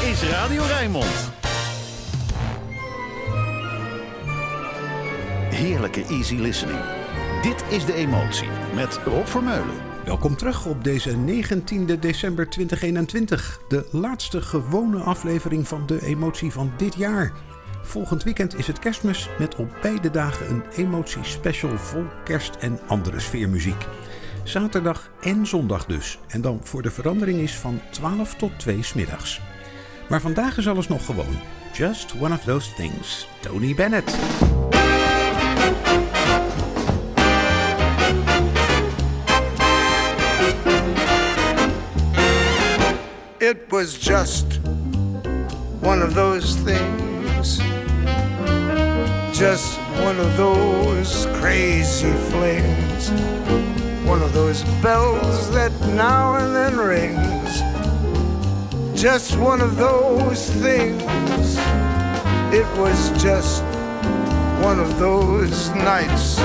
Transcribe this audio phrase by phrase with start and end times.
[0.00, 1.32] is Radio Rijnmond.
[5.50, 6.78] Heerlijke easy listening.
[7.42, 9.74] Dit is De Emotie met Rob Vermeulen.
[10.04, 13.60] Welkom terug op deze 19 december 2021.
[13.68, 17.32] De laatste gewone aflevering van De Emotie van dit jaar.
[17.82, 22.80] Volgend weekend is het kerstmis met op beide dagen een emotie special vol kerst en
[22.86, 23.86] andere sfeermuziek.
[24.42, 26.18] Zaterdag en zondag dus.
[26.28, 29.40] En dan voor de verandering is van 12 tot 2 smiddags.
[30.10, 31.38] Maar vandaag is alles nog gewoon.
[31.72, 33.28] Just one of those things.
[33.40, 34.18] Tony Bennett.
[43.38, 44.44] It was just
[45.80, 47.60] one of those things.
[49.32, 53.10] Just one of those crazy flings.
[54.04, 57.79] One of those bells that now and then rings.
[59.00, 61.56] Just one of those things.
[62.52, 63.62] It was just
[64.60, 66.36] one of those nights.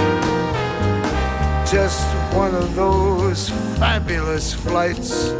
[1.69, 5.31] Just one of those fabulous flights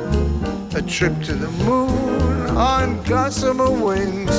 [0.76, 4.38] a trip to the moon on gossamer wings.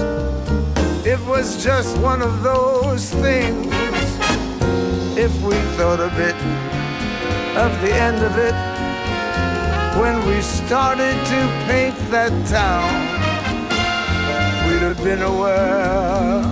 [1.07, 3.73] It was just one of those things.
[5.17, 6.37] If we thought a bit
[7.57, 8.76] of the end of it
[10.01, 12.93] when we started to paint that town,
[14.67, 16.43] we'd have been aware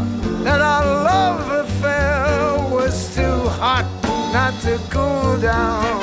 [0.45, 3.87] that our love affair was too hot
[4.33, 6.01] not to cool down.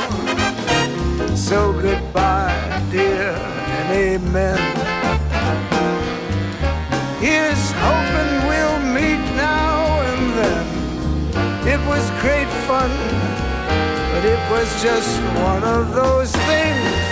[1.36, 3.34] So goodbye, dear
[3.78, 4.60] and amen.
[7.20, 10.66] Here's hoping we'll meet now and then.
[11.74, 12.92] It was great fun,
[14.14, 15.20] but it was just
[15.50, 17.11] one of those things.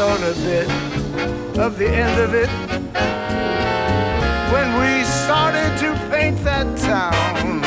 [0.00, 0.66] A bit
[1.58, 2.48] of the end of it
[4.50, 7.60] when we started to paint that town.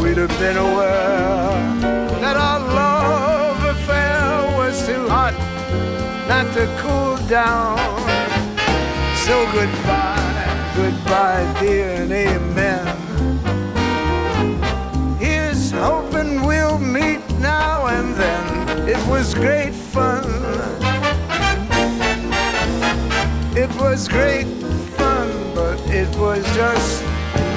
[0.00, 1.50] We'd have been aware
[2.20, 5.34] that our love affair was too hot
[6.28, 7.76] not to cool down.
[9.26, 12.96] So goodbye, goodbye, dear, and amen.
[15.18, 18.88] Here's hoping we'll meet now and then.
[18.88, 20.41] It was great fun
[23.92, 24.46] was great
[24.96, 27.02] fun, but it was just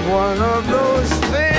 [0.10, 1.56] one of those things.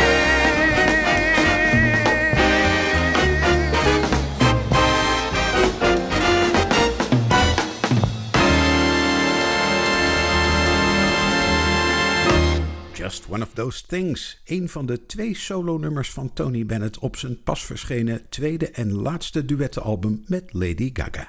[12.93, 14.41] Just One of Those Things.
[14.45, 19.45] Een van de twee solo-nummers van Tony Bennett op zijn pas verschenen tweede en laatste
[19.45, 21.29] duettenalbum met Lady Gaga.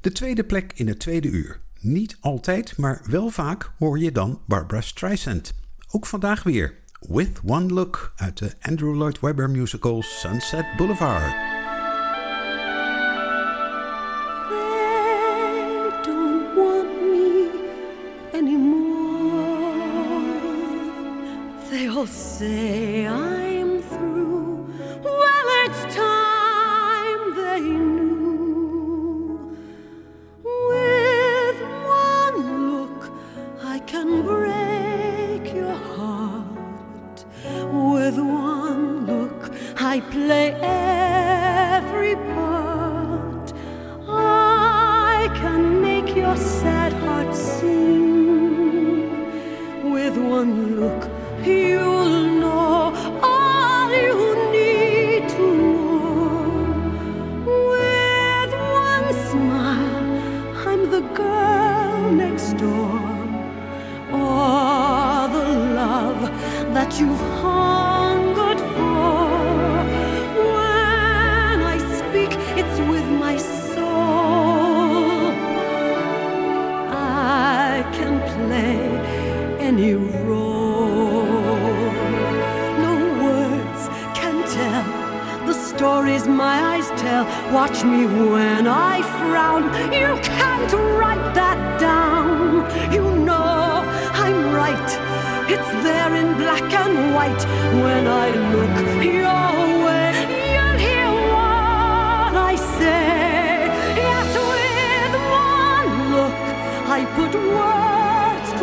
[0.00, 1.60] De tweede plek in het tweede uur.
[1.80, 5.54] Niet altijd, maar wel vaak hoor je dan Barbara Streisand.
[5.90, 6.78] Ook vandaag weer.
[7.08, 11.59] With One Look uit de Andrew Lloyd Webber musical Sunset Boulevard.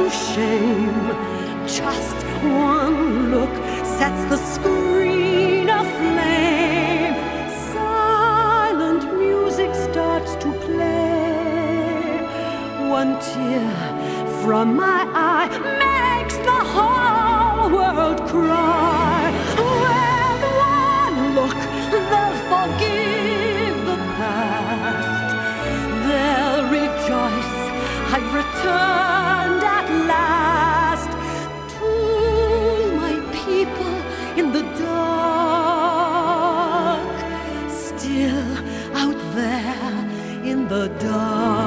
[0.10, 1.08] Shame.
[1.68, 3.54] Just one look
[3.98, 7.16] sets the screen aflame.
[7.74, 12.22] Silent music starts to play.
[12.90, 13.72] One tear
[14.42, 14.97] from my
[40.58, 41.67] in the dark.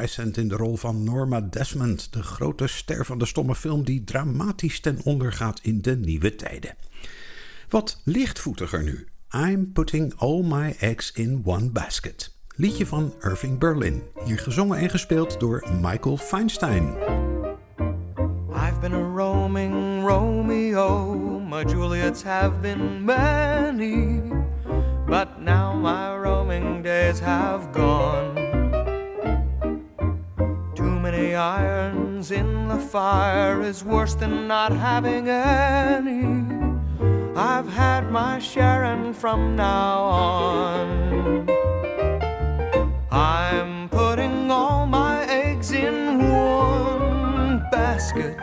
[0.00, 4.80] In de rol van Norma Desmond, de grote ster van de stomme film die dramatisch
[4.80, 6.74] ten onder gaat in de nieuwe tijden.
[7.68, 9.08] Wat lichtvoetiger nu.
[9.34, 12.34] I'm putting all my eggs in one basket.
[12.56, 16.94] Liedje van Irving Berlin, hier gezongen en gespeeld door Michael Feinstein.
[18.52, 21.14] I've been a roaming Romeo.
[21.40, 24.22] My Juliets have been many.
[25.06, 28.29] But now my roaming days have gone.
[31.30, 36.26] Many irons in the fire is worse than not having any.
[37.36, 41.48] I've had my share, and from now on,
[43.12, 48.36] I'm putting all my eggs in one basket.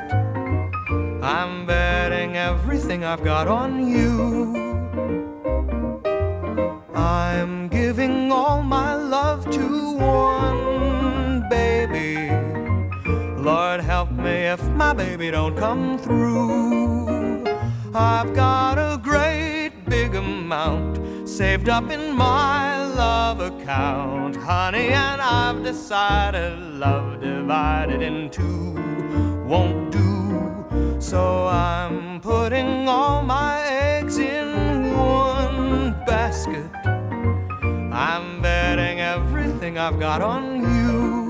[1.22, 4.56] I'm betting everything I've got on you.
[6.96, 10.57] I'm giving all my love to one
[13.98, 17.44] help me if my baby don't come through.
[17.96, 25.64] I've got a great big amount saved up in my love account, honey, and I've
[25.64, 28.76] decided love divided in two
[29.52, 30.06] won't do.
[31.00, 36.70] So I'm putting all my eggs in one basket.
[38.06, 40.44] I'm betting everything I've got on
[40.76, 41.27] you.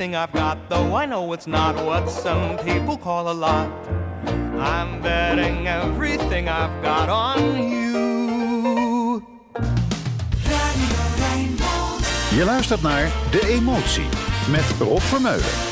[0.00, 3.68] Everything I've got, though I know it's not what some people call a lot.
[4.58, 9.22] I'm betting everything I've got on you.
[12.30, 14.08] Je luistert naar De Emotie
[14.50, 15.69] met Rob Vermeulen.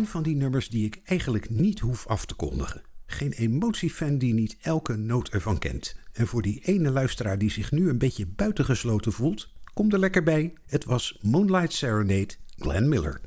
[0.00, 2.82] Van die nummers die ik eigenlijk niet hoef af te kondigen.
[3.06, 5.96] Geen emotiefan die niet elke noot ervan kent.
[6.12, 10.22] En voor die ene luisteraar die zich nu een beetje buitengesloten voelt, kom er lekker
[10.22, 10.52] bij.
[10.66, 13.20] Het was Moonlight Serenade, Glenn Miller.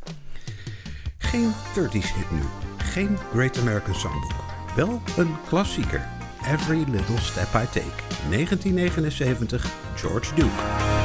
[1.17, 2.41] Geen 30s hit nu,
[2.77, 4.43] geen Great American Songbook.
[4.75, 6.07] Wel een klassieker.
[6.45, 11.04] Every Little Step I Take, 1979, George Duke.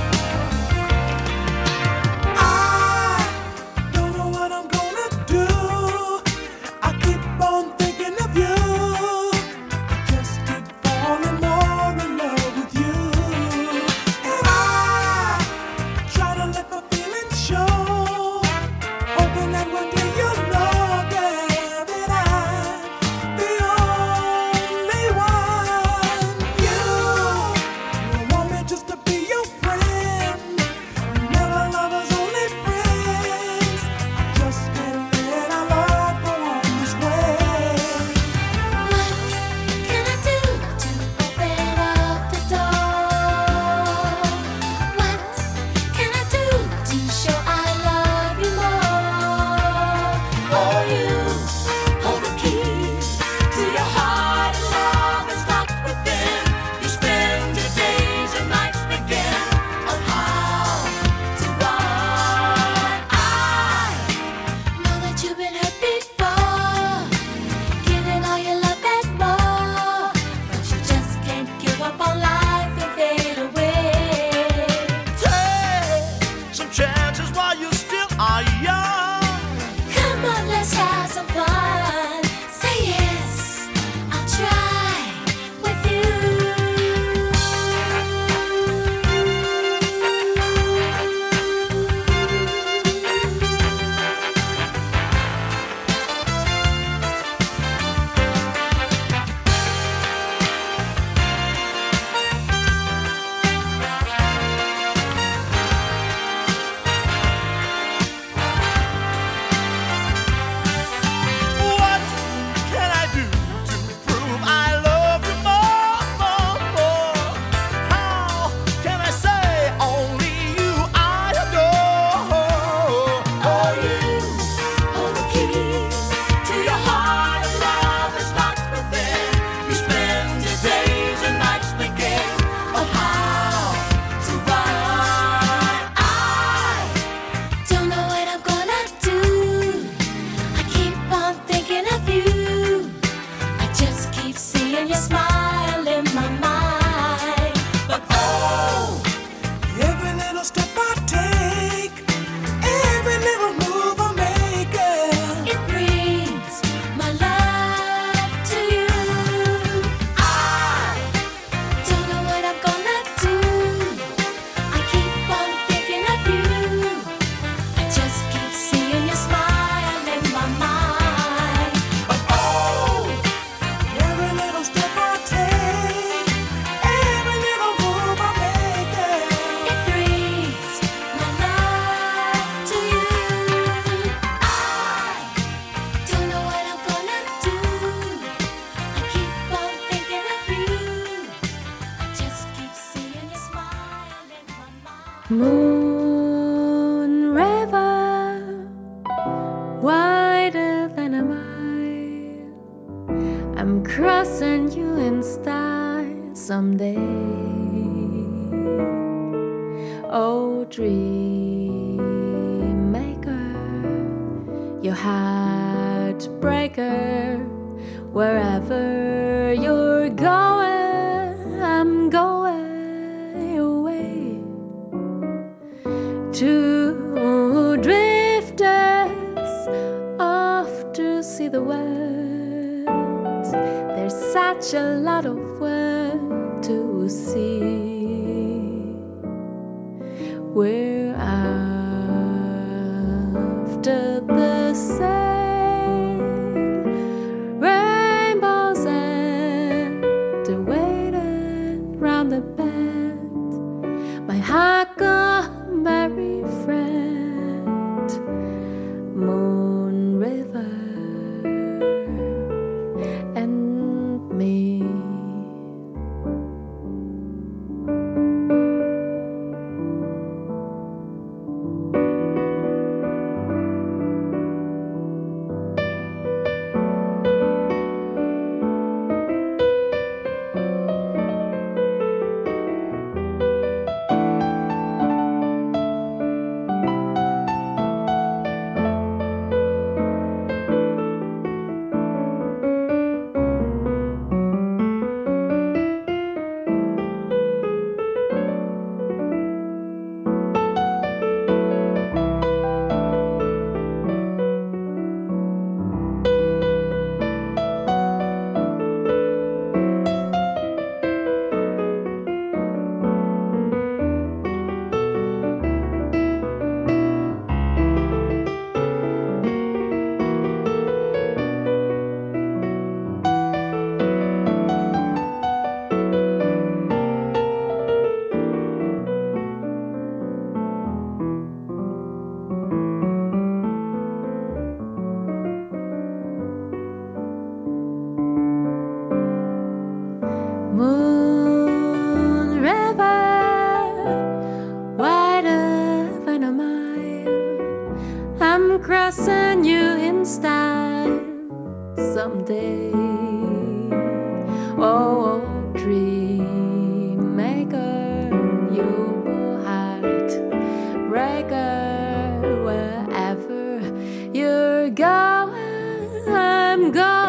[366.93, 367.20] I'm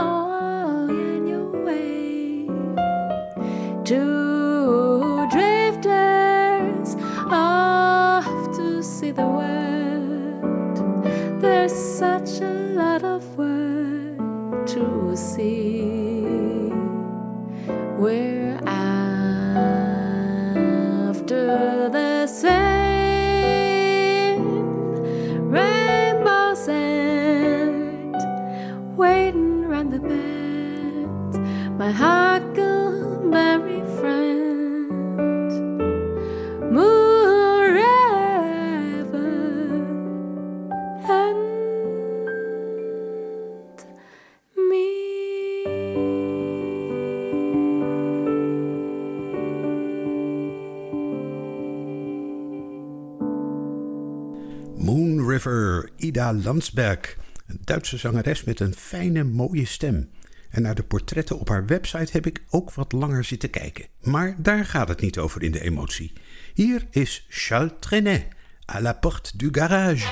[56.11, 57.17] River, Ida Landsberg.
[57.47, 60.09] Een Duitse zangeres met een fijne, mooie stem.
[60.49, 63.85] En naar de portretten op haar website heb ik ook wat langer zitten kijken.
[64.01, 66.13] Maar daar gaat het niet over in de emotie.
[66.53, 68.27] Hier is Charles Trenet,
[68.75, 70.05] à la porte du garage.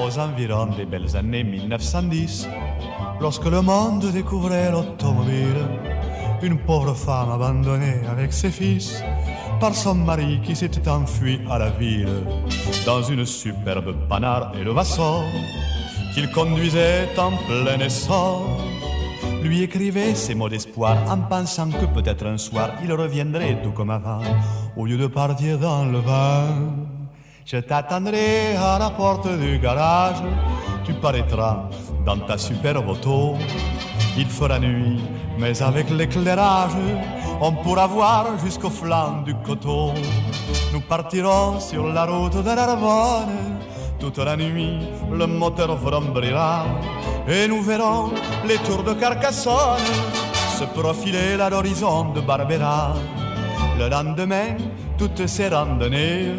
[0.00, 2.48] aux environs des belles années 1910,
[3.20, 5.68] lorsque le monde découvrait l'automobile,
[6.42, 9.02] une pauvre femme abandonnée avec ses fils
[9.60, 12.24] par son mari qui s'était enfui à la ville
[12.86, 15.24] dans une superbe panard et le vasson
[16.14, 18.60] qu'il conduisait en plein essor
[19.42, 23.90] lui écrivait ces mots d'espoir en pensant que peut-être un soir il reviendrait tout comme
[23.90, 24.20] avant
[24.76, 26.46] au lieu de partir dans le vent.
[27.44, 30.22] Je t'attendrai à la porte du garage,
[30.84, 31.68] tu paraîtras
[32.04, 33.36] dans ta superbe auto.
[34.16, 35.00] Il fera nuit,
[35.38, 36.72] mais avec l'éclairage,
[37.40, 39.92] on pourra voir jusqu'au flanc du coteau.
[40.72, 43.58] Nous partirons sur la route de Narbonne.
[43.98, 44.78] Toute la nuit,
[45.12, 46.64] le moteur vrombrira
[47.26, 48.12] et nous verrons
[48.46, 49.82] les tours de Carcassonne
[50.58, 52.94] se profiler à l'horizon de Barbera.
[53.78, 54.56] Le lendemain,
[54.96, 56.34] toutes ces randonnées,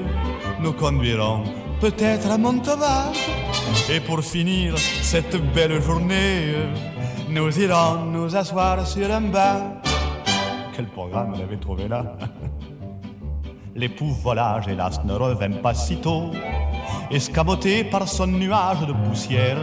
[0.62, 1.44] nous conduirons
[1.80, 3.14] peut-être à Montauban.
[3.90, 6.56] Et pour finir cette belle journée,
[7.30, 9.89] nous irons nous asseoir sur un banc.
[10.80, 12.16] Quel programme elle avait trouvé là.
[13.76, 16.32] L'époux volage, hélas, ne revint pas si tôt,
[17.12, 19.58] escamoté par son nuage de poussière,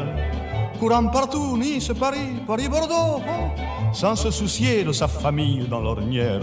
[0.79, 6.42] courant partout, Nice, Paris, Paris-Bordeaux, oh, sans se soucier de sa famille dans l'ornière.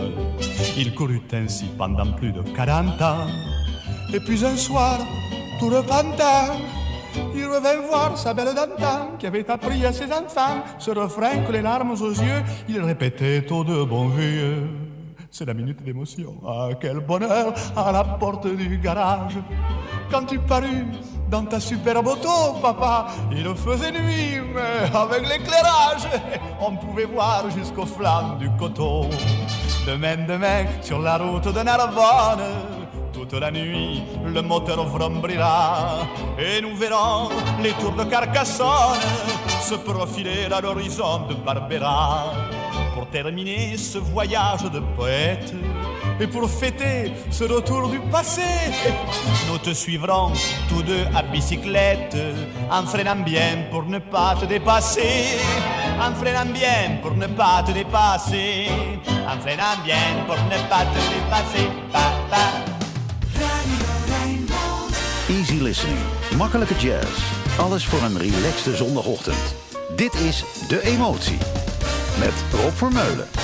[0.76, 3.28] Il courut ainsi pendant plus de 40 ans,
[4.12, 4.98] et puis un soir,
[5.60, 6.58] tout repentant,
[7.36, 11.52] il revint voir sa belle d'antan qui avait appris à ses enfants ce refrain que
[11.52, 14.67] les larmes aux yeux, il répétait au de bon vieux.
[15.32, 16.36] C'est la minute d'émotion.
[16.47, 19.38] Ah, quel bonheur à la porte du garage.
[20.12, 20.86] Quand tu parus
[21.28, 26.08] dans ta superbe auto, papa, il faisait nuit, mais avec l'éclairage,
[26.62, 29.08] on pouvait voir jusqu'au flanc du coteau.
[29.88, 32.83] Demain, demain, sur la route de Narbonne,
[33.26, 36.00] toute la nuit, le moteur vrombrira
[36.38, 37.30] et nous verrons
[37.62, 39.00] les tours de Carcassonne
[39.62, 42.34] se profiler à l'horizon de Barbera.
[42.94, 45.54] Pour terminer ce voyage de poète
[46.20, 48.42] et pour fêter ce retour du passé,
[49.50, 50.32] nous te suivrons
[50.70, 52.18] tous deux à bicyclette
[52.70, 55.40] en freinant bien pour ne pas te dépasser.
[56.00, 58.68] En freinant bien pour ne pas te dépasser.
[59.28, 62.73] En freinant bien pour ne pas te dépasser.
[65.63, 65.99] Listening.
[66.38, 67.32] Makkelijke jazz.
[67.58, 69.56] Alles voor een relaxte zondagochtend.
[69.95, 71.38] Dit is De Emotie.
[72.19, 73.43] Met Rob Vermeulen.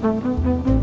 [0.00, 0.77] 嗯嗯嗯嗯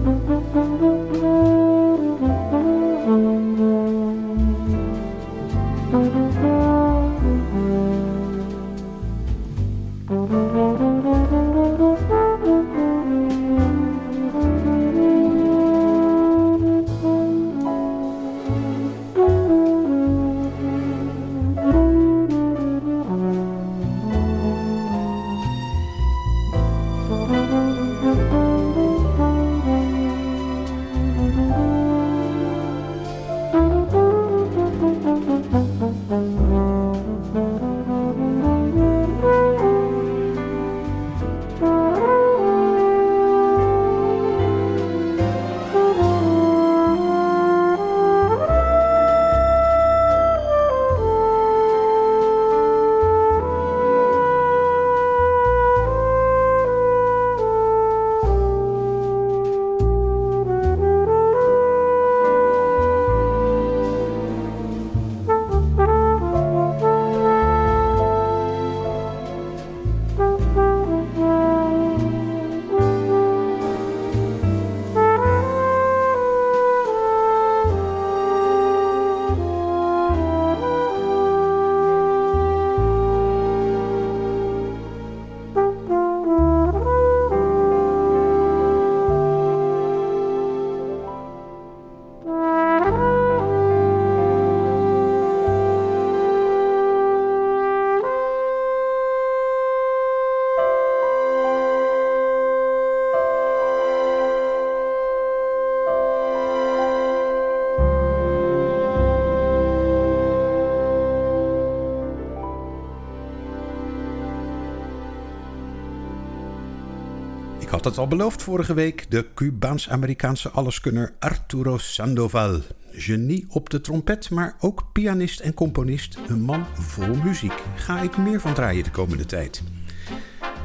[117.85, 119.05] het al beloofd vorige week.
[119.09, 122.61] De Cubaans-Amerikaanse alleskunner Arturo Sandoval.
[122.91, 126.17] Genie op de trompet, maar ook pianist en componist.
[126.27, 127.63] Een man vol muziek.
[127.75, 129.63] Ga ik meer van draaien de komende tijd.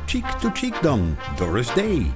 [0.06, 2.06] Cheek to cheek dan, Doris Day.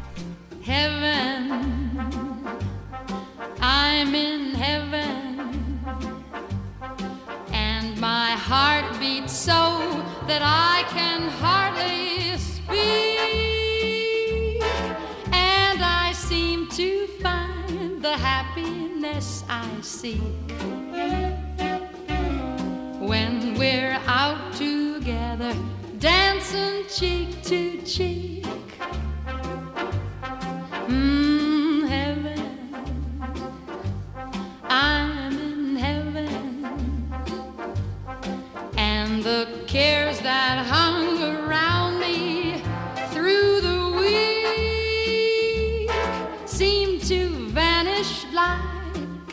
[20.04, 20.73] Seek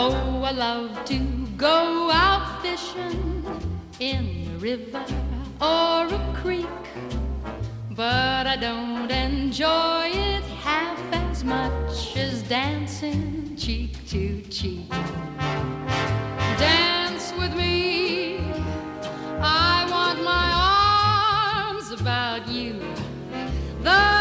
[0.00, 1.18] Oh, I love to
[1.56, 3.44] go out fishing
[3.98, 5.04] in a river
[5.60, 6.84] or a creek,
[7.96, 14.88] but I don't enjoy it half as much as dancing cheek to cheek.
[16.60, 18.38] Dance with me,
[19.40, 22.80] I want my arms about you,
[23.82, 24.17] the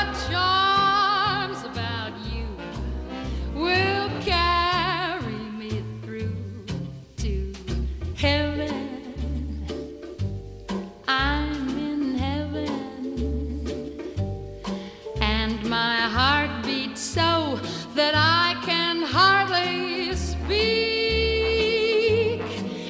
[17.97, 20.43] that I can hardly speak,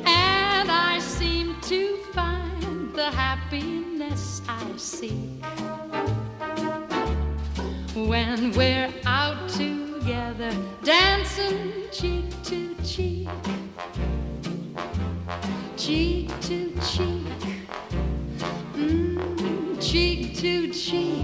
[0.06, 5.42] and I seem to find the happiness I seek
[7.96, 10.52] when we're out together,
[10.84, 13.30] dancing cheek to cheek,
[15.78, 17.28] cheek to cheek.
[18.76, 21.17] Mm, cheek to cheek.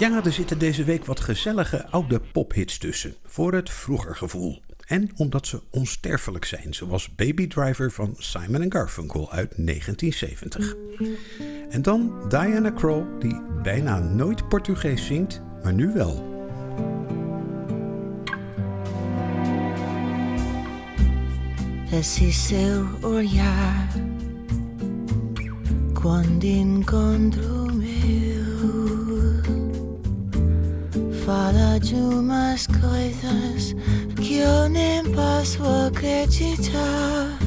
[0.00, 3.14] Ja, er zitten deze week wat gezellige oude pophits tussen.
[3.24, 4.62] Voor het vroeger gevoel.
[4.86, 10.74] En omdat ze onsterfelijk zijn, zoals Baby Driver van Simon Garfunkel uit 1970.
[11.70, 16.28] En dan Diana Krall, die bijna nooit Portugees zingt, maar nu wel.
[21.92, 23.86] Esse seu olhar
[25.92, 27.59] quando encontro
[31.30, 33.76] fala de umas coisas
[34.16, 37.38] que eu nem posso acreditar.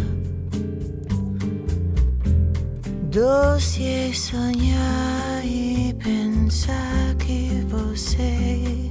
[3.11, 8.89] Doce é sonhar e pensar que você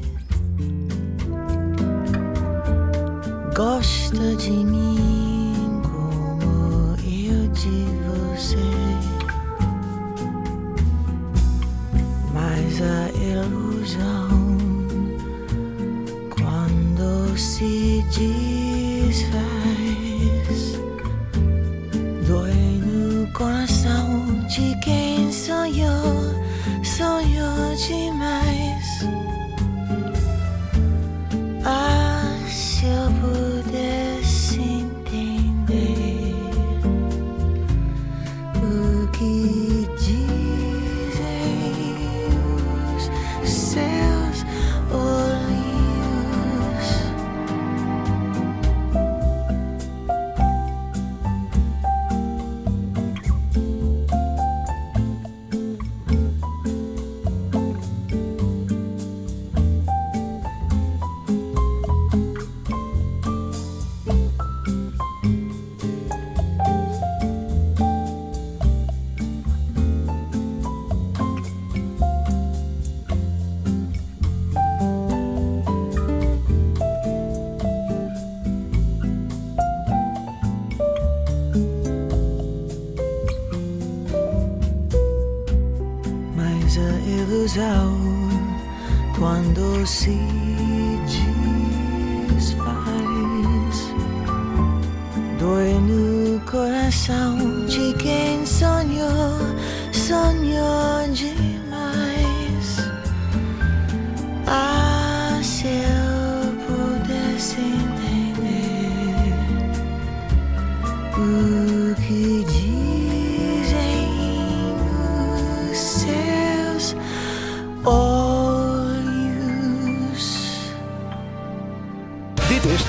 [3.57, 8.57] gosta de mim como eu de você.
[12.34, 14.41] Mas a ilusão
[17.37, 19.51] se desfaz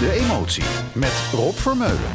[0.04, 2.12] De Emotie met Rob Vermeulen.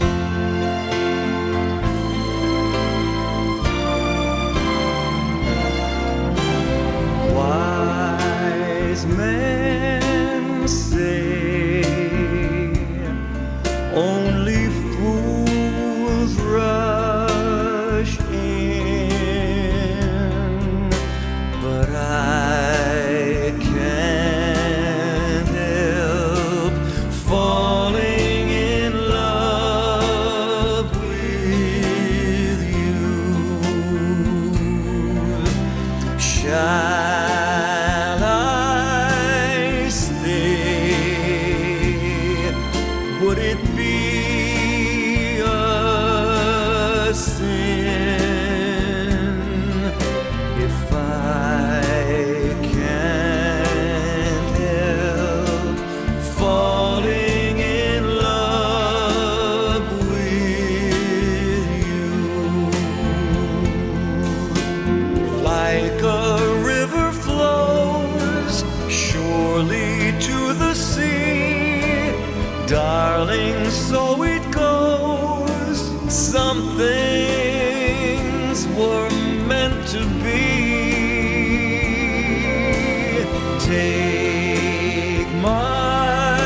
[83.69, 86.41] Take my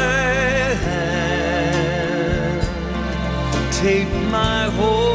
[0.82, 2.62] hand,
[3.70, 5.11] take my whole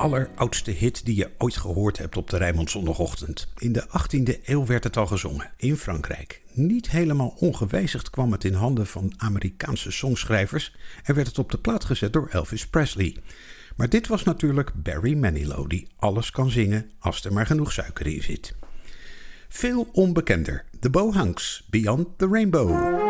[0.00, 3.48] alleroudste hit die je ooit gehoord hebt op de Rijnmond zondagochtend.
[3.58, 6.42] In de 18e eeuw werd het al gezongen, in Frankrijk.
[6.52, 11.58] Niet helemaal ongewijzigd kwam het in handen van Amerikaanse songschrijvers en werd het op de
[11.58, 13.16] plaat gezet door Elvis Presley.
[13.76, 18.06] Maar dit was natuurlijk Barry Manilow, die alles kan zingen als er maar genoeg suiker
[18.06, 18.54] in zit.
[19.48, 23.09] Veel onbekender, The Bohanks, Beyond the Rainbow.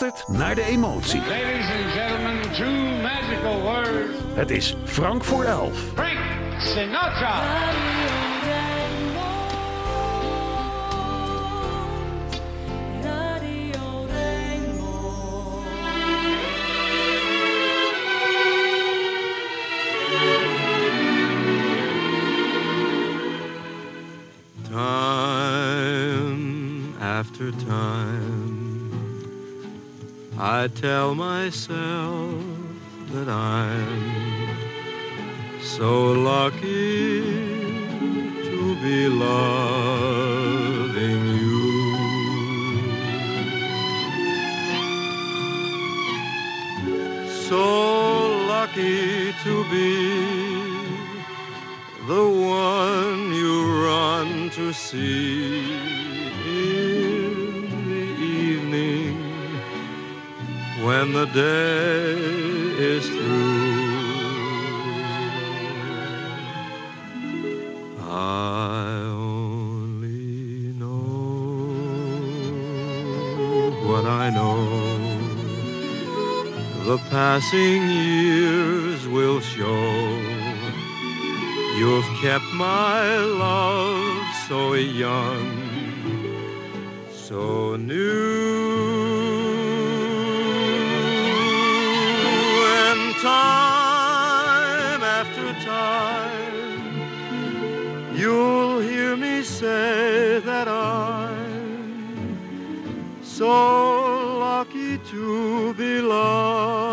[0.00, 1.20] Luistert naar de emotie.
[1.20, 4.18] Ladies and gentlemen, two magical words.
[4.34, 5.78] Het is Frank voor elf.
[5.94, 6.18] Frank
[6.58, 7.42] Sinatra.
[30.64, 32.42] I tell myself
[33.10, 34.56] that I'm
[35.60, 37.13] so lucky
[76.84, 80.20] The passing years will show.
[81.78, 85.48] You've kept my love so young,
[87.10, 87.94] so new.
[92.76, 96.94] And time after time,
[98.14, 102.36] you'll hear me say that I'm
[103.22, 104.03] so
[105.06, 106.83] to be loving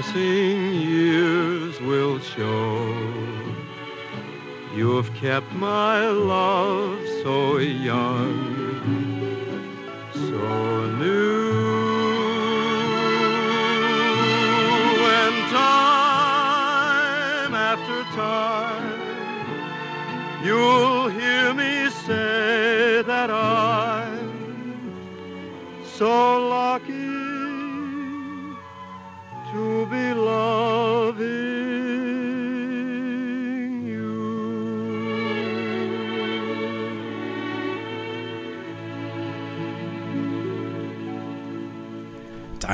[0.00, 2.94] passing years will show.
[4.74, 8.29] You've kept my love so young,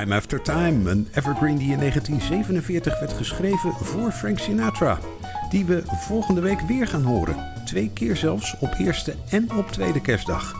[0.07, 4.98] Time After Time, een evergreen die in 1947 werd geschreven voor Frank Sinatra.
[5.50, 7.36] Die we volgende week weer gaan horen.
[7.64, 10.54] Twee keer zelfs op eerste en op tweede kerstdag.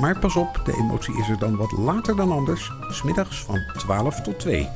[0.00, 4.20] Maar pas op, de emotie is er dan wat later dan anders, smiddags van 12
[4.20, 4.68] tot 2.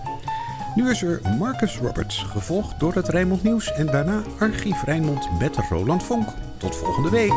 [0.75, 5.57] Nu is er Marcus Roberts, gevolgd door het Rijnmond Nieuws en daarna Archief Rijnmond met
[5.57, 6.29] Roland Vonk.
[6.59, 7.35] Tot volgende week.